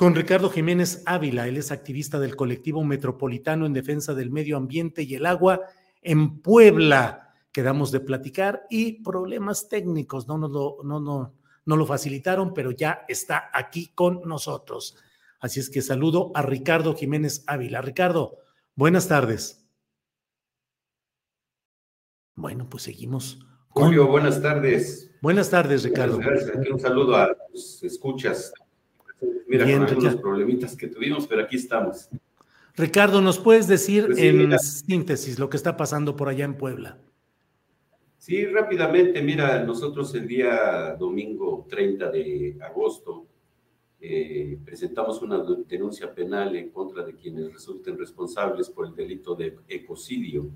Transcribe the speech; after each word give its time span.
Con 0.00 0.14
Ricardo 0.14 0.48
Jiménez 0.48 1.02
Ávila. 1.04 1.46
Él 1.46 1.58
es 1.58 1.70
activista 1.70 2.18
del 2.18 2.34
colectivo 2.34 2.82
metropolitano 2.82 3.66
en 3.66 3.74
defensa 3.74 4.14
del 4.14 4.30
medio 4.30 4.56
ambiente 4.56 5.02
y 5.02 5.14
el 5.14 5.26
agua 5.26 5.60
en 6.00 6.40
Puebla. 6.40 7.34
Quedamos 7.52 7.92
de 7.92 8.00
platicar 8.00 8.62
y 8.70 9.02
problemas 9.02 9.68
técnicos 9.68 10.26
no 10.26 10.38
nos 10.38 10.52
lo, 10.52 10.78
no, 10.84 11.00
no, 11.00 11.34
no 11.66 11.76
lo 11.76 11.84
facilitaron, 11.84 12.54
pero 12.54 12.70
ya 12.70 13.04
está 13.08 13.50
aquí 13.52 13.92
con 13.94 14.22
nosotros. 14.26 14.96
Así 15.38 15.60
es 15.60 15.68
que 15.68 15.82
saludo 15.82 16.32
a 16.34 16.40
Ricardo 16.40 16.96
Jiménez 16.96 17.44
Ávila. 17.46 17.82
Ricardo, 17.82 18.38
buenas 18.74 19.06
tardes. 19.06 19.68
Bueno, 22.36 22.66
pues 22.70 22.84
seguimos. 22.84 23.38
Con... 23.68 23.88
Julio, 23.88 24.06
buenas 24.06 24.40
tardes. 24.40 25.10
Buenas 25.20 25.50
tardes, 25.50 25.84
Ricardo. 25.84 26.16
Gracias. 26.16 26.56
Aquí 26.56 26.70
un 26.70 26.80
saludo 26.80 27.16
a 27.16 27.36
los 27.52 27.82
escuchas 27.82 28.54
Mira, 29.46 29.64
Bien, 29.64 29.78
con 29.78 29.88
algunos 29.88 30.16
problemitas 30.16 30.76
que 30.76 30.86
tuvimos, 30.86 31.26
pero 31.26 31.42
aquí 31.42 31.56
estamos. 31.56 32.08
Ricardo, 32.76 33.20
¿nos 33.20 33.38
puedes 33.38 33.66
decir 33.66 34.06
pues 34.06 34.18
sí, 34.18 34.28
en 34.28 34.38
mira. 34.38 34.58
síntesis 34.58 35.38
lo 35.38 35.50
que 35.50 35.56
está 35.56 35.76
pasando 35.76 36.16
por 36.16 36.28
allá 36.28 36.44
en 36.44 36.54
Puebla? 36.54 36.98
Sí, 38.18 38.44
rápidamente, 38.46 39.22
mira, 39.22 39.64
nosotros 39.64 40.14
el 40.14 40.28
día 40.28 40.94
domingo 40.98 41.66
30 41.68 42.10
de 42.10 42.56
agosto 42.60 43.26
eh, 44.00 44.58
presentamos 44.64 45.20
una 45.20 45.44
denuncia 45.66 46.14
penal 46.14 46.56
en 46.56 46.70
contra 46.70 47.04
de 47.04 47.14
quienes 47.14 47.52
resulten 47.52 47.98
responsables 47.98 48.70
por 48.70 48.86
el 48.86 48.94
delito 48.94 49.34
de 49.34 49.58
ecocidio. 49.68 50.48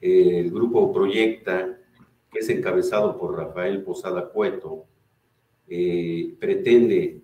Eh, 0.00 0.40
el 0.40 0.50
grupo 0.50 0.92
Proyecta, 0.92 1.78
que 2.30 2.38
es 2.38 2.48
encabezado 2.48 3.16
por 3.18 3.36
Rafael 3.36 3.82
Posada 3.82 4.28
Cueto, 4.28 4.84
eh, 5.68 6.34
pretende 6.38 7.20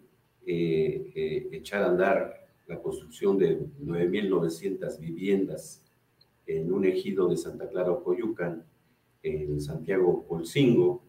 eh, 0.46 1.48
echar 1.50 1.82
a 1.82 1.88
andar 1.88 2.46
la 2.68 2.80
construcción 2.80 3.36
de 3.36 3.58
9.900 3.58 4.98
viviendas 5.00 5.84
en 6.46 6.72
un 6.72 6.84
ejido 6.84 7.28
de 7.28 7.36
Santa 7.36 7.68
Clara 7.68 7.90
Ocoyucan, 7.90 8.64
en 9.22 9.60
Santiago 9.60 10.24
Colcingo, 10.28 11.02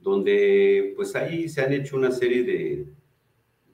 donde 0.00 0.92
pues 0.96 1.14
ahí 1.14 1.48
se 1.48 1.62
han 1.62 1.72
hecho 1.72 1.96
una 1.96 2.10
serie 2.10 2.42
de, 2.42 2.86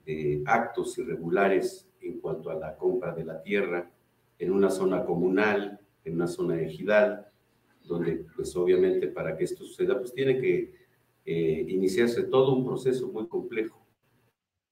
de 0.05 0.43
actos 0.45 0.97
irregulares 0.99 1.89
en 1.99 2.19
cuanto 2.19 2.51
a 2.51 2.55
la 2.55 2.75
compra 2.75 3.13
de 3.15 3.25
la 3.25 3.41
tierra 3.41 3.89
en 4.37 4.51
una 4.51 4.69
zona 4.69 5.03
comunal, 5.05 5.79
en 6.05 6.13
una 6.13 6.27
zona 6.27 6.61
ejidal, 6.61 7.27
donde 7.85 8.25
pues 8.35 8.55
obviamente 8.55 9.07
para 9.07 9.35
que 9.35 9.43
esto 9.45 9.63
suceda 9.63 9.97
pues 9.97 10.13
tiene 10.13 10.39
que 10.39 10.75
eh, 11.25 11.65
iniciarse 11.67 12.23
todo 12.23 12.55
un 12.55 12.65
proceso 12.65 13.07
muy 13.07 13.27
complejo 13.27 13.82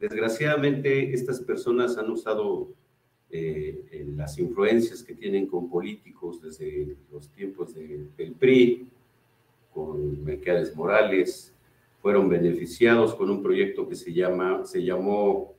Desgraciadamente, 0.02 1.14
estas 1.14 1.40
personas 1.42 1.96
han 1.96 2.10
usado 2.10 2.70
eh, 3.30 4.04
las 4.16 4.40
influencias 4.40 5.04
que 5.04 5.14
tienen 5.14 5.46
con 5.46 5.70
políticos 5.70 6.42
desde 6.42 6.98
los 7.12 7.30
tiempos 7.30 7.76
de, 7.76 8.08
del 8.18 8.32
PRI, 8.32 8.88
con 9.72 10.24
Mercedes 10.24 10.76
Morales, 10.76 11.54
fueron 12.02 12.28
beneficiados 12.30 13.14
con 13.14 13.30
un 13.30 13.44
proyecto 13.44 13.88
que 13.88 13.96
se, 13.96 14.12
llama, 14.12 14.66
se 14.66 14.84
llamó 14.84 15.54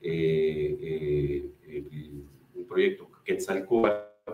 eh, 0.00 1.44
eh, 1.66 1.84
un 2.54 2.64
proyecto 2.64 3.10
Quetzalcóatl. 3.26 4.32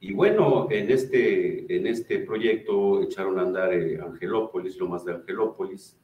Y 0.00 0.12
bueno, 0.12 0.68
en 0.70 0.90
este, 0.90 1.74
en 1.74 1.86
este 1.86 2.18
proyecto 2.18 3.02
echaron 3.02 3.38
a 3.38 3.42
andar 3.42 3.72
Angelópolis, 3.72 4.76
lo 4.76 4.86
más 4.86 5.02
de 5.06 5.14
Angelópolis, 5.14 5.96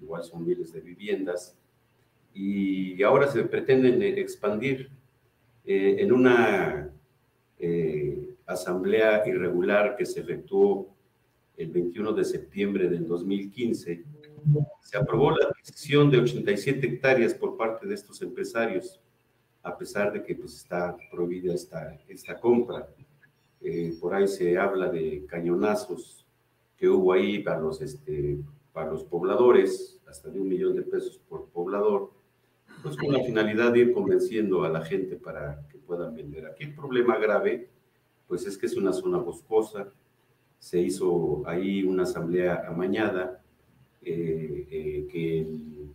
igual 0.00 0.24
son 0.24 0.46
miles 0.46 0.72
de 0.72 0.80
viviendas, 0.80 1.59
y 2.34 3.02
ahora 3.02 3.28
se 3.28 3.42
pretenden 3.44 4.02
expandir 4.02 4.90
eh, 5.64 5.96
en 5.98 6.12
una 6.12 6.90
eh, 7.58 8.34
asamblea 8.46 9.22
irregular 9.28 9.94
que 9.96 10.06
se 10.06 10.20
efectuó 10.20 10.88
el 11.56 11.70
21 11.70 12.12
de 12.12 12.24
septiembre 12.24 12.88
del 12.88 13.06
2015. 13.06 14.04
Se 14.80 14.96
aprobó 14.96 15.32
la 15.32 15.46
adquisición 15.46 16.10
de 16.10 16.18
87 16.18 16.86
hectáreas 16.86 17.34
por 17.34 17.56
parte 17.56 17.86
de 17.86 17.94
estos 17.94 18.22
empresarios, 18.22 18.98
a 19.62 19.76
pesar 19.76 20.12
de 20.12 20.22
que 20.22 20.34
pues, 20.34 20.56
está 20.56 20.96
prohibida 21.10 21.54
esta, 21.54 22.00
esta 22.08 22.40
compra. 22.40 22.88
Eh, 23.60 23.94
por 24.00 24.14
ahí 24.14 24.26
se 24.26 24.56
habla 24.58 24.88
de 24.88 25.26
cañonazos 25.26 26.26
que 26.78 26.88
hubo 26.88 27.12
ahí 27.12 27.40
para 27.40 27.60
los, 27.60 27.82
este, 27.82 28.38
para 28.72 28.90
los 28.90 29.04
pobladores, 29.04 30.00
hasta 30.08 30.30
de 30.30 30.40
un 30.40 30.48
millón 30.48 30.74
de 30.74 30.82
pesos 30.82 31.20
por 31.28 31.50
poblador 31.50 32.18
pues 32.82 32.96
con 32.96 33.12
la 33.12 33.22
finalidad 33.22 33.72
de 33.72 33.80
ir 33.80 33.92
convenciendo 33.92 34.64
a 34.64 34.68
la 34.68 34.84
gente 34.84 35.16
para 35.16 35.66
que 35.68 35.78
puedan 35.78 36.14
vender. 36.14 36.46
Aquí 36.46 36.64
el 36.64 36.74
problema 36.74 37.18
grave, 37.18 37.68
pues 38.26 38.46
es 38.46 38.56
que 38.56 38.66
es 38.66 38.76
una 38.76 38.92
zona 38.92 39.18
boscosa, 39.18 39.92
se 40.58 40.80
hizo 40.80 41.42
ahí 41.46 41.82
una 41.82 42.04
asamblea 42.04 42.64
amañada, 42.66 43.42
eh, 44.02 44.66
eh, 44.70 45.06
que 45.10 45.40
el, 45.40 45.90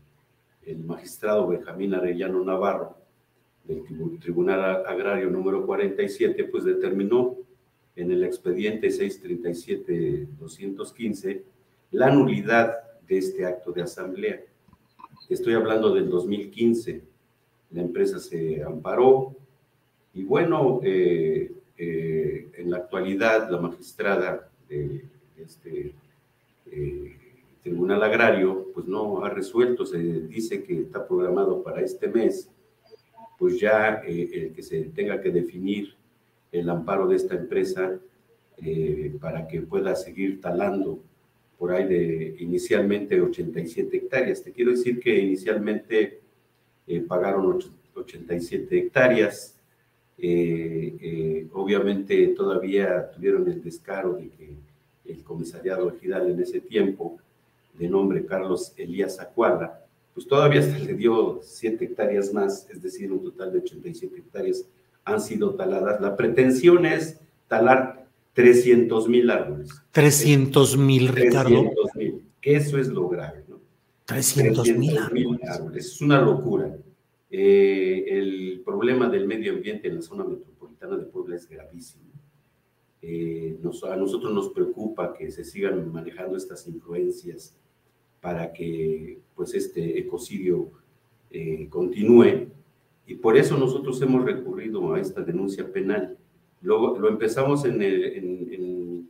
el, 0.63 0.79
magistrado 0.79 1.47
Benjamín 1.47 1.93
Arellano 1.93 2.43
Navarro, 2.43 2.97
del 3.63 4.19
Tribunal 4.19 4.85
Agrario 4.85 5.29
número 5.29 5.65
47, 5.65 6.43
pues 6.45 6.65
determinó 6.65 7.37
en 7.95 8.11
el 8.11 8.23
expediente 8.23 8.89
637-215 8.89 11.41
la 11.91 12.11
nulidad 12.11 12.75
de 13.07 13.17
este 13.17 13.45
acto 13.45 13.71
de 13.71 13.83
asamblea 13.83 14.41
Estoy 15.29 15.53
hablando 15.53 15.93
del 15.93 16.09
2015. 16.09 17.01
La 17.71 17.81
empresa 17.81 18.19
se 18.19 18.61
amparó 18.63 19.35
y 20.13 20.23
bueno, 20.23 20.79
eh, 20.83 21.51
eh, 21.77 22.47
en 22.57 22.71
la 22.71 22.77
actualidad 22.77 23.49
la 23.49 23.59
magistrada 23.59 24.49
de 24.69 25.03
este 25.37 25.93
eh, 26.71 27.17
Tribunal 27.63 28.03
Agrario 28.03 28.67
pues 28.73 28.85
no 28.85 29.25
ha 29.25 29.29
resuelto, 29.29 29.85
se 29.85 29.97
dice 29.97 30.63
que 30.63 30.81
está 30.81 31.07
programado 31.07 31.63
para 31.63 31.81
este 31.81 32.07
mes, 32.07 32.49
pues 33.37 33.59
ya 33.59 33.95
el 34.05 34.53
que 34.53 34.61
se 34.61 34.83
tenga 34.85 35.19
que 35.19 35.31
definir 35.31 35.95
el 36.51 36.69
amparo 36.69 37.07
de 37.07 37.15
esta 37.15 37.35
empresa 37.35 37.99
para 39.19 39.47
que 39.47 39.61
pueda 39.61 39.95
seguir 39.95 40.39
talando 40.39 40.99
por 41.57 41.71
ahí 41.71 41.87
de 41.87 42.35
inicialmente 42.39 43.19
87 43.19 43.97
hectáreas. 43.97 44.43
Te 44.43 44.51
quiero 44.51 44.71
decir 44.71 44.99
que 44.99 45.17
inicialmente 45.17 46.21
eh, 46.87 47.01
pagaron 47.01 47.59
87 47.93 48.77
hectáreas. 48.77 49.57
Eh, 50.17 50.95
eh, 51.01 51.47
obviamente 51.53 52.27
todavía 52.29 53.11
tuvieron 53.11 53.47
el 53.49 53.61
descaro 53.61 54.13
de 54.13 54.29
que 54.29 54.53
el 55.05 55.23
comisariado 55.23 55.89
ejidal 55.89 56.31
en 56.31 56.41
ese 56.41 56.61
tiempo, 56.61 57.17
de 57.73 57.87
nombre 57.89 58.25
Carlos 58.25 58.73
Elías 58.77 59.19
Acuala, 59.19 59.85
pues 60.13 60.25
todavía 60.27 60.61
se 60.61 60.79
le 60.79 60.93
dio 60.93 61.41
7 61.43 61.83
hectáreas 61.83 62.33
más, 62.33 62.69
es 62.69 62.81
decir, 62.81 63.11
un 63.11 63.21
total 63.21 63.51
de 63.51 63.59
87 63.59 64.17
hectáreas 64.17 64.65
han 65.03 65.19
sido 65.21 65.55
taladas. 65.55 65.99
La 65.99 66.15
pretensión 66.15 66.85
es 66.85 67.19
talar 67.47 68.04
300 68.35 69.07
mil 69.07 69.31
árboles. 69.31 69.69
300 69.91 70.77
mil, 70.77 71.07
Ricardo. 71.07 71.49
300 71.49 71.95
mil, 71.95 72.21
que 72.41 72.55
eso 72.57 72.77
es 72.77 72.89
lo 72.89 73.07
grave, 73.07 73.45
¿no? 73.47 73.61
300 74.03 74.67
mil 74.77 74.97
árboles. 74.97 75.85
Es 75.85 76.01
una 76.01 76.21
locura. 76.21 76.77
Eh, 77.31 78.05
el 78.07 78.61
problema 78.63 79.09
del 79.09 79.25
medio 79.25 79.53
ambiente 79.53 79.87
en 79.87 79.95
la 79.95 80.01
zona 80.01 80.25
metropolitana 80.25 80.97
de 80.97 81.05
Puebla 81.05 81.37
es 81.37 81.49
gravísimo. 81.49 82.03
Eh, 83.01 83.57
a 83.89 83.95
nosotros 83.95 84.33
nos 84.33 84.49
preocupa 84.49 85.13
que 85.13 85.31
se 85.31 85.45
sigan 85.45 85.91
manejando 85.91 86.35
estas 86.35 86.67
influencias 86.67 87.55
para 88.19 88.51
que 88.51 89.19
pues, 89.33 89.53
este 89.53 89.97
ecocidio 89.97 90.71
eh, 91.31 91.67
continúe. 91.69 92.47
Y 93.07 93.15
por 93.15 93.37
eso 93.37 93.57
nosotros 93.57 94.01
hemos 94.01 94.25
recurrido 94.25 94.93
a 94.93 94.99
esta 94.99 95.21
denuncia 95.21 95.71
penal. 95.71 96.17
Lo, 96.65 97.07
empezamos 97.07 97.63
en, 97.63 99.07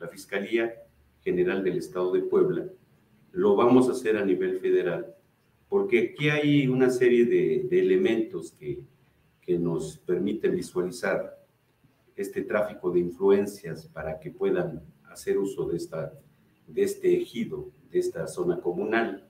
la 0.00 0.08
Fiscalía 0.08 0.74
General 1.22 1.62
del 1.62 1.78
Estado 1.78 2.10
de 2.12 2.22
Puebla, 2.22 2.66
lo 3.30 3.54
vamos 3.54 3.88
a 3.88 3.92
hacer 3.92 4.16
a 4.16 4.24
nivel 4.24 4.58
federal, 4.58 5.14
porque 5.68 6.10
aquí 6.12 6.28
hay 6.28 6.66
una 6.66 6.90
serie 6.90 7.24
de, 7.24 7.78
elementos 7.78 8.50
que, 8.50 8.82
que 9.40 9.56
nos 9.56 9.96
permiten 9.98 10.56
visualizar 10.56 11.38
este 12.16 12.42
tráfico 12.42 12.90
de 12.90 12.98
influencias 12.98 13.86
para 13.86 14.18
que 14.18 14.32
puedan 14.32 14.82
hacer 15.04 15.38
uso 15.38 15.66
de, 15.66 15.76
esta, 15.76 16.12
de 16.66 16.82
este 16.82 17.16
ejido, 17.16 17.70
de 17.92 18.00
esta 18.00 18.26
zona 18.26 18.60
comunal 18.60 19.24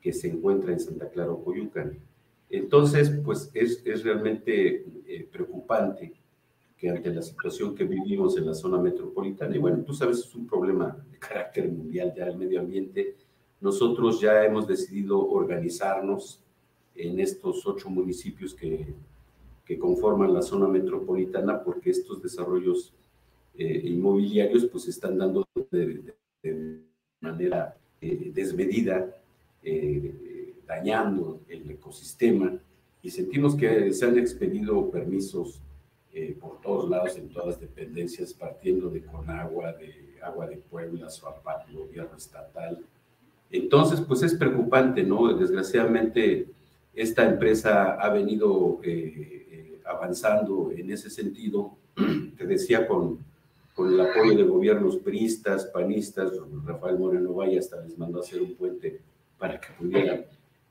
que 0.00 0.12
se 0.12 0.28
encuentra 0.28 0.72
en 0.72 0.78
Santa 0.78 1.08
Clara, 1.08 1.32
Coyucan. 1.44 1.98
Entonces, 2.50 3.10
pues 3.24 3.50
es, 3.52 3.82
es 3.84 4.04
realmente 4.04 4.86
eh, 5.08 5.28
preocupante 5.32 6.12
que 6.76 6.90
ante 6.90 7.12
la 7.14 7.22
situación 7.22 7.74
que 7.74 7.84
vivimos 7.84 8.36
en 8.36 8.46
la 8.46 8.54
zona 8.54 8.78
metropolitana, 8.78 9.56
y 9.56 9.58
bueno, 9.58 9.82
tú 9.84 9.94
sabes, 9.94 10.18
es 10.18 10.34
un 10.34 10.46
problema 10.46 10.96
de 11.10 11.18
carácter 11.18 11.70
mundial 11.70 12.12
ya 12.16 12.26
el 12.26 12.36
medio 12.36 12.60
ambiente, 12.60 13.16
nosotros 13.60 14.20
ya 14.20 14.44
hemos 14.44 14.66
decidido 14.66 15.26
organizarnos 15.26 16.40
en 16.94 17.18
estos 17.20 17.66
ocho 17.66 17.88
municipios 17.88 18.54
que 18.54 18.94
que 19.64 19.78
conforman 19.78 20.34
la 20.34 20.42
zona 20.42 20.68
metropolitana 20.68 21.62
porque 21.62 21.90
estos 21.90 22.22
desarrollos 22.22 22.92
eh, 23.56 23.82
inmobiliarios 23.84 24.66
pues 24.66 24.88
están 24.88 25.16
dando 25.16 25.46
de, 25.70 26.12
manera 27.20 27.76
eh, 28.00 28.30
desmedida, 28.34 29.10
eh, 29.62 30.54
dañando 30.66 31.40
el 31.48 31.70
ecosistema 31.70 32.58
y 33.02 33.10
sentimos 33.10 33.54
que 33.54 33.92
se 33.92 34.04
han 34.04 34.18
expedido 34.18 34.90
permisos 34.90 35.60
por 36.40 36.60
todos 36.60 36.88
lados, 36.88 37.16
en 37.16 37.28
todas 37.28 37.48
las 37.48 37.60
dependencias, 37.60 38.32
partiendo 38.32 38.88
de 38.88 39.02
Conagua, 39.02 39.72
de 39.72 40.18
Agua 40.22 40.46
de 40.46 40.56
Puebla, 40.56 41.10
Suapac, 41.10 41.70
gobierno 41.72 42.16
estatal. 42.16 42.84
Entonces, 43.50 44.00
pues 44.00 44.22
es 44.22 44.34
preocupante, 44.34 45.02
¿no? 45.02 45.32
Desgraciadamente, 45.34 46.46
esta 46.94 47.28
empresa 47.28 47.94
ha 47.94 48.08
venido 48.10 48.80
avanzando 49.84 50.70
en 50.72 50.90
ese 50.90 51.10
sentido, 51.10 51.76
te 52.36 52.46
decía, 52.46 52.86
con, 52.86 53.18
con 53.74 53.92
el 53.92 54.00
apoyo 54.00 54.36
de 54.36 54.44
gobiernos 54.44 54.96
priistas, 54.96 55.66
panistas, 55.66 56.32
Rafael 56.64 56.98
Moreno 56.98 57.34
Valle 57.34 57.58
hasta 57.58 57.80
les 57.82 57.96
mandó 57.98 58.18
a 58.18 58.22
hacer 58.22 58.40
un 58.40 58.54
puente 58.54 59.00
para 59.38 59.60
que 59.60 59.68
pudieran 59.78 60.24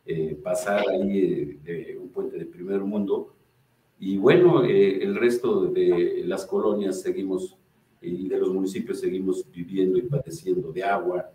eh, 0.06 0.38
pasar 0.44 0.84
ahí 0.90 1.60
eh, 1.66 1.98
un 2.00 2.10
puente 2.10 2.38
de 2.38 2.45
primer 2.45 2.81
mundo. 2.81 3.34
Y 4.06 4.18
bueno, 4.18 4.66
eh, 4.66 5.02
el 5.02 5.16
resto 5.16 5.68
de 5.68 6.24
las 6.26 6.46
colonias 6.46 7.00
seguimos 7.00 7.56
y 8.02 8.28
de 8.28 8.38
los 8.38 8.54
municipios 8.54 9.00
seguimos 9.00 9.50
viviendo 9.50 9.98
y 9.98 10.02
padeciendo 10.02 10.74
de 10.74 10.84
agua. 10.84 11.32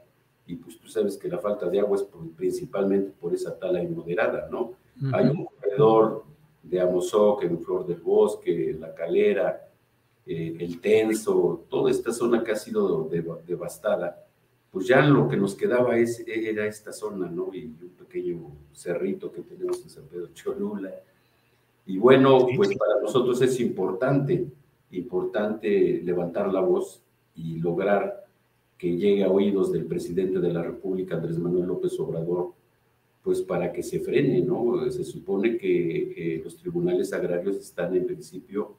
Y 0.47 0.57
pues 0.57 0.79
tú 0.79 0.87
sabes 0.87 1.17
que 1.17 1.29
la 1.29 1.39
falta 1.39 1.67
de 1.71 1.81
agua 1.81 1.97
es 1.97 2.07
principalmente 2.37 3.11
por 3.19 3.33
esa 3.33 3.59
tala 3.59 3.83
inmoderada, 3.83 4.51
¿no? 4.51 4.75
Hay 5.15 5.29
un 5.29 5.47
corredor 5.47 6.25
de 6.63 6.79
Amozoc, 6.79 7.43
en 7.45 7.59
Flor 7.59 7.87
del 7.87 8.01
Bosque, 8.01 8.77
La 8.79 8.95
Calera, 8.95 9.71
eh, 10.27 10.57
El 10.61 10.79
Tenso, 10.79 11.65
toda 11.71 11.91
esta 11.91 12.13
zona 12.13 12.45
que 12.45 12.53
ha 12.53 12.57
sido 12.57 13.09
devastada, 13.47 14.27
pues 14.71 14.87
ya 14.87 15.01
lo 15.01 15.27
que 15.27 15.39
nos 15.39 15.55
quedaba 15.55 15.97
es, 15.97 16.23
era 16.27 16.67
esta 16.67 16.93
zona, 16.93 17.31
¿no? 17.31 17.49
Y 17.55 17.65
un 17.65 17.95
pequeño 17.99 18.53
cerrito 18.75 19.33
que 19.33 19.41
tenemos 19.41 19.83
en 19.83 19.89
San 19.89 20.05
Pedro 20.05 20.29
Cholula. 20.35 21.08
Y 21.89 21.97
bueno, 21.97 22.47
pues 22.55 22.77
para 22.77 23.01
nosotros 23.01 23.41
es 23.41 23.59
importante, 23.61 24.47
importante 24.91 26.03
levantar 26.05 26.53
la 26.53 26.61
voz 26.61 27.03
y 27.35 27.59
lograr 27.61 28.27
que 28.77 28.95
llegue 28.95 29.25
a 29.25 29.31
oídos 29.31 29.73
del 29.73 29.87
presidente 29.87 30.39
de 30.39 30.53
la 30.53 30.63
República, 30.63 31.17
Andrés 31.17 31.39
Manuel 31.39 31.67
López 31.67 31.99
Obrador, 31.99 32.53
pues 33.23 33.41
para 33.41 33.73
que 33.73 33.83
se 33.83 34.01
frene, 34.01 34.43
¿no? 34.43 34.91
Se 34.91 35.03
supone 35.03 35.57
que, 35.57 36.43
los 36.45 36.59
tribunales 36.59 37.11
agrarios 37.15 37.57
están 37.57 37.97
en 37.97 38.05
principio 38.05 38.77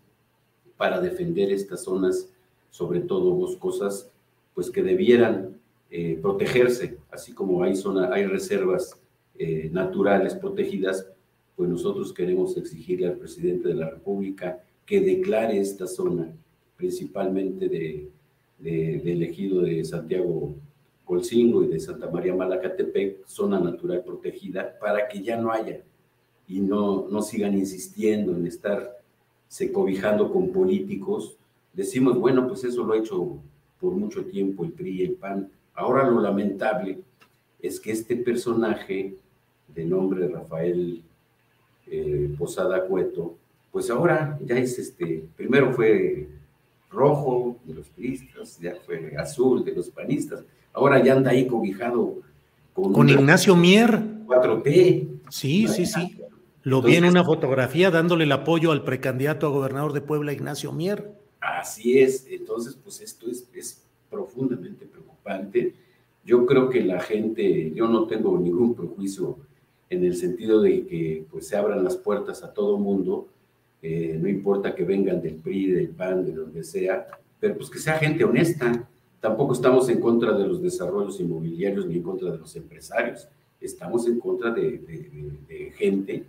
para 0.78 1.02
defender 1.02 1.52
estas 1.52 1.84
zonas, 1.84 2.32
sobre 2.70 3.00
todo 3.00 3.34
boscosas, 3.34 4.12
pues 4.54 4.70
que 4.70 4.84
debieran 4.84 5.58
eh, 5.90 6.20
protegerse, 6.22 7.00
así 7.10 7.34
como 7.34 7.64
hay, 7.64 7.76
zona, 7.76 8.14
hay 8.14 8.28
reservas 8.28 9.02
eh, 9.40 9.68
naturales 9.74 10.36
protegidas, 10.36 11.08
pues 11.60 11.70
nosotros 11.70 12.14
queremos 12.14 12.56
exigirle 12.56 13.06
al 13.06 13.18
presidente 13.18 13.68
de 13.68 13.74
la 13.74 13.90
República 13.90 14.64
que 14.86 15.02
declare 15.02 15.60
esta 15.60 15.88
zona, 15.88 16.32
principalmente 16.78 17.68
de, 17.68 18.10
de, 18.60 19.02
del 19.04 19.24
ejido 19.24 19.60
de 19.64 19.84
Santiago 19.84 20.56
Colcingo 21.04 21.62
y 21.62 21.68
de 21.68 21.82
Santa 21.82 22.10
María 22.10 22.34
Malacatepec, 22.34 23.26
zona 23.26 23.60
natural 23.60 24.06
protegida, 24.06 24.80
para 24.80 25.10
que 25.10 25.22
ya 25.22 25.36
no 25.36 25.52
haya 25.52 25.82
y 26.48 26.62
no, 26.62 27.10
no 27.10 27.22
sigan 27.22 27.58
insistiendo 27.58 28.34
en 28.38 28.48
estar 28.48 28.98
se 29.50 29.70
cobijando 29.70 30.32
con 30.32 30.54
políticos. 30.54 31.36
Decimos, 31.74 32.18
bueno, 32.18 32.48
pues 32.48 32.64
eso 32.64 32.86
lo 32.86 32.94
ha 32.94 33.00
hecho 33.00 33.38
por 33.82 33.92
mucho 33.92 34.24
tiempo 34.24 34.64
el 34.64 34.72
PRI 34.72 35.02
y 35.02 35.04
el 35.04 35.16
PAN. 35.16 35.52
Ahora 35.74 36.10
lo 36.10 36.22
lamentable 36.22 37.00
es 37.62 37.82
que 37.82 37.92
este 37.92 38.16
personaje 38.16 39.18
de 39.68 39.84
nombre 39.84 40.26
Rafael 40.30 41.04
eh, 41.92 42.34
Posada 42.38 42.86
Cueto, 42.86 43.36
pues 43.72 43.90
ahora 43.90 44.38
ya 44.46 44.58
es 44.58 44.80
este, 44.80 45.24
primero 45.36 45.74
fue 45.74 46.28
rojo 46.90 47.58
de 47.66 47.76
los 47.76 47.88
priistas, 47.90 48.60
ya 48.60 48.76
fue 48.86 49.16
azul 49.18 49.64
de 49.64 49.74
los 49.74 49.90
panistas, 49.90 50.44
Ahora 50.74 51.04
ya 51.04 51.14
anda 51.14 51.32
ahí 51.32 51.48
cobijado 51.48 52.22
con, 52.74 53.10
Ignacio 53.10 53.56
Mier. 53.56 54.02
4T. 54.26 55.08
Sí, 55.30 55.68
sí, 55.68 55.86
sí. 55.86 56.18
Lo 56.64 56.82
vi 56.82 56.96
en 56.96 57.06
una 57.06 57.24
fotografía 57.24 57.90
dándole 57.90 58.26
el 58.26 58.32
apoyo 58.32 58.72
al 58.72 58.84
precandidato 58.84 59.48
a 59.48 59.50
gobernador 59.50 59.94
de 59.94 60.02
Puebla, 60.02 60.32
Ignacio 60.32 60.72
Mier. 60.72 61.12
Así 61.42 62.00
es. 62.00 62.28
Entonces, 62.30 62.78
pues 62.82 63.02
esto 63.02 63.28
es, 63.30 63.84
profundamente 64.10 64.86
preocupante. 64.86 65.76
Yo 66.26 66.46
creo 66.46 66.70
que 66.70 66.82
la 66.82 67.00
gente, 67.00 67.72
yo 67.76 67.88
no 67.88 68.06
tengo 68.06 68.38
ningún 68.40 68.74
prejuicio 68.74 69.38
en 69.90 70.04
el 70.04 70.16
sentido 70.16 70.62
de 70.62 70.86
que 70.86 71.26
pues 71.32 71.48
se 71.48 71.56
abran 71.56 71.84
las 71.84 71.98
puertas 71.98 72.44
a 72.44 72.54
todo 72.54 72.78
mundo, 72.78 73.28
eh, 73.82 74.18
no 74.22 74.28
importa 74.28 74.76
que 74.76 74.84
vengan 74.84 75.22
del 75.22 75.36
PRI, 75.36 75.72
del 75.72 75.90
PAN, 75.90 76.26
de 76.26 76.34
donde 76.34 76.64
sea, 76.64 77.08
pero 77.40 77.56
pues 77.56 77.70
que 77.70 77.80
sea 77.80 77.98
gente 77.98 78.24
honesta, 78.24 78.88
Tampoco 79.20 79.54
estamos 79.54 79.90
en 79.90 80.00
contra 80.00 80.38
de 80.38 80.48
los 80.48 80.62
desarrollos 80.62 81.20
inmobiliarios 81.20 81.86
ni 81.86 81.98
en 81.98 82.04
contra 82.04 82.32
de 82.32 82.38
los 82.38 82.56
empresarios. 82.56 83.28
Estamos 83.60 84.08
en 84.08 84.20
contra 84.20 84.52
de, 84.52 85.74
gente 85.78 86.24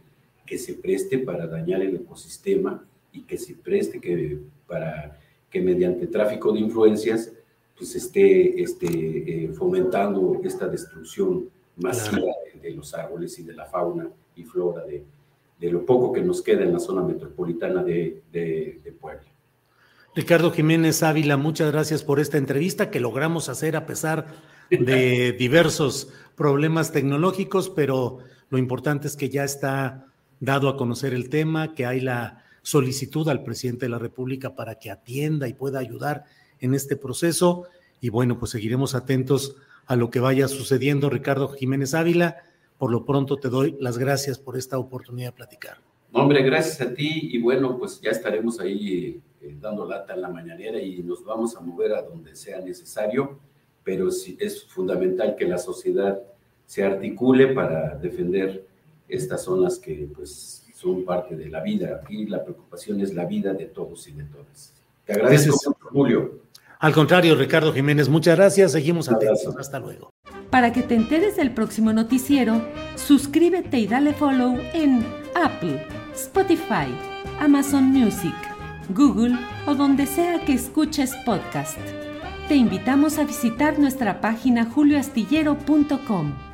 que 0.45 0.59
se 0.59 0.75
preste 0.75 1.19
para 1.19 1.47
dañar 1.47 1.83
el 1.83 1.95
ecosistema 1.95 2.85
y 3.13 3.23
que 3.23 3.39
se 3.39 3.55
preste 3.55 4.01
que, 4.01 4.39
para 4.67 5.17
que 5.49 5.61
mediante 5.61 6.09
tráfico 6.09 6.53
de 6.53 6.61
influencias 6.61 7.33
pues 7.77 7.95
esté, 7.95 8.61
esté 8.61 8.87
eh, 8.87 9.49
fomentando 9.55 10.41
esta 10.43 10.67
destrucción 10.67 11.49
masiva 11.81 12.33
de, 12.61 12.71
los 12.71 12.95
árboles 12.95 13.39
y 13.39 13.43
de 13.43 13.55
la 13.55 13.67
fauna 13.67 14.09
y 14.37 14.45
flora 14.45 14.85
de, 14.85 15.05
de 15.59 15.71
lo 15.71 15.85
poco 15.85 16.13
que 16.13 16.23
nos 16.23 16.43
queda 16.43 16.63
en 16.63 16.73
la 16.73 16.79
zona 16.79 17.03
metropolitana 17.03 17.83
de, 17.83 18.23
Puebla. 19.01 19.23
Ricardo 20.15 20.51
Jiménez 20.51 21.03
Ávila, 21.03 21.37
muchas 21.37 21.71
gracias 21.71 22.03
por 22.03 22.19
esta 22.19 22.37
entrevista 22.37 22.91
que 22.91 23.01
logramos 23.01 23.49
hacer 23.49 23.77
a 23.77 23.87
pesar 23.87 24.27
de 24.71 25.33
diversos 25.39 26.13
problemas 26.35 26.93
tecnológicos, 26.93 27.71
pero 27.71 28.19
lo 28.49 28.59
importante 28.59 29.07
es 29.07 29.17
que 29.17 29.29
ya 29.29 29.45
está 29.45 30.07
dado 30.41 30.69
a 30.69 30.77
conocer 30.77 31.15
el 31.15 31.29
tema, 31.29 31.75
que 31.75 31.87
hay 31.87 32.01
la 32.01 32.45
solicitud 32.63 33.29
al 33.29 33.43
presidente 33.43 33.87
de 33.87 33.91
la 33.91 33.99
República 33.99 34.55
para 34.55 34.75
que 34.77 34.91
atienda 34.91 35.49
y 35.49 35.55
pueda 35.55 35.79
ayudar 35.79 36.25
en 36.59 36.75
este 36.75 36.97
proceso. 36.97 37.65
Y 38.01 38.09
bueno, 38.09 38.39
pues 38.39 38.51
seguiremos 38.51 38.95
atentos 38.95 39.57
a 39.91 39.97
lo 39.97 40.09
que 40.09 40.21
vaya 40.21 40.47
sucediendo. 40.47 41.11
Ricardo 41.11 41.49
Jiménez 41.49 41.95
Ávila, 41.95 42.45
Por 42.79 42.93
lo 42.93 43.05
pronto 43.05 43.39
te 43.39 43.49
doy 43.49 43.77
las 43.81 43.99
gracias 43.99 44.39
por 44.39 44.57
esta 44.57 44.79
oportunidad 44.79 45.31
de 45.31 45.37
platicar. 45.37 45.79
Hombre, 46.13 46.45
gracias 46.45 46.81
a 46.81 46.95
ti 46.95 47.29
y 47.33 47.43
bueno, 47.43 47.77
pues 47.77 48.01
ya 48.01 48.11
estaremos 48.11 48.61
ahí 48.61 49.21
eh, 49.43 49.57
dando 49.61 49.85
lata 49.85 50.15
en 50.15 50.23
la 50.23 50.29
mañanera 50.29 50.81
y 50.81 51.03
nos 51.03 51.25
vamos 51.25 51.57
a 51.57 51.61
mover 51.61 51.93
a 51.93 52.03
donde 52.03 52.37
sea 52.37 52.61
necesario, 52.61 53.41
pero 53.83 54.13
sí 54.13 54.39
es 54.41 54.65
fundamental 54.65 55.35
que 55.37 55.45
la 55.45 55.59
sociedad 55.59 56.23
se 56.67 56.85
articule 56.85 57.49
para 57.49 57.97
defender 57.97 58.65
estas 59.09 59.43
zonas 59.43 59.77
que 59.77 60.09
pues 60.15 60.65
son 60.73 61.05
parte 61.05 61.35
de 61.37 61.49
la 61.49 61.61
vida. 61.61 62.01
Aquí 62.01 62.27
la 62.27 62.45
preocupación 62.45 63.01
es 63.01 63.13
la 63.13 63.25
vida 63.25 63.55
de 63.55 63.67
todos 63.67 64.07
y 64.07 64.13
de 64.13 64.25
todas. 64.25 64.73
Te 65.05 65.15
agradezco, 65.15 65.77
Julio. 65.81 66.43
Al 66.81 66.95
contrario, 66.95 67.35
Ricardo 67.35 67.75
Jiménez, 67.75 68.09
muchas 68.09 68.37
gracias. 68.37 68.73
Seguimos 68.73 69.11
atentos. 69.11 69.55
Hasta 69.59 69.79
luego. 69.79 70.11
Para 70.49 70.73
que 70.73 70.83
te 70.83 70.95
enteres 70.95 71.37
del 71.37 71.53
próximo 71.53 71.93
noticiero, 71.93 72.67
suscríbete 72.97 73.79
y 73.79 73.87
dale 73.87 74.15
follow 74.15 74.59
en 74.73 75.07
Apple, 75.35 75.87
Spotify, 76.15 76.89
Amazon 77.39 77.85
Music, 77.85 78.35
Google 78.89 79.37
o 79.67 79.75
donde 79.75 80.07
sea 80.07 80.45
que 80.45 80.55
escuches 80.55 81.15
podcast. 81.27 81.79
Te 82.49 82.57
invitamos 82.57 83.19
a 83.19 83.25
visitar 83.25 83.79
nuestra 83.79 84.21
página 84.21 84.65
julioastillero.com. 84.65 86.50